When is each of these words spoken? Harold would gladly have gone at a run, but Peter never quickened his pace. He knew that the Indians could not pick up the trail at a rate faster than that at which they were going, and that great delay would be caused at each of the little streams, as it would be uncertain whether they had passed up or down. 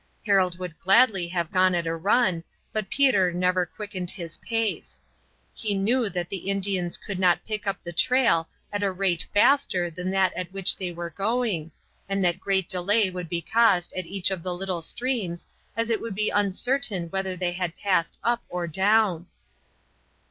Harold 0.25 0.57
would 0.57 0.79
gladly 0.79 1.27
have 1.27 1.51
gone 1.51 1.75
at 1.75 1.85
a 1.85 1.95
run, 1.95 2.43
but 2.73 2.89
Peter 2.89 3.31
never 3.31 3.67
quickened 3.67 4.09
his 4.09 4.39
pace. 4.39 4.99
He 5.53 5.75
knew 5.75 6.09
that 6.09 6.27
the 6.27 6.49
Indians 6.49 6.97
could 6.97 7.19
not 7.19 7.45
pick 7.45 7.67
up 7.67 7.77
the 7.83 7.93
trail 7.93 8.49
at 8.73 8.81
a 8.81 8.91
rate 8.91 9.27
faster 9.31 9.91
than 9.91 10.09
that 10.09 10.33
at 10.33 10.51
which 10.51 10.75
they 10.75 10.91
were 10.91 11.11
going, 11.11 11.71
and 12.09 12.25
that 12.25 12.39
great 12.39 12.67
delay 12.67 13.11
would 13.11 13.29
be 13.29 13.43
caused 13.43 13.93
at 13.93 14.07
each 14.07 14.31
of 14.31 14.41
the 14.41 14.55
little 14.55 14.81
streams, 14.81 15.45
as 15.77 15.91
it 15.91 16.01
would 16.01 16.15
be 16.15 16.31
uncertain 16.31 17.07
whether 17.11 17.37
they 17.37 17.51
had 17.51 17.77
passed 17.77 18.17
up 18.23 18.43
or 18.49 18.65
down. 18.65 19.27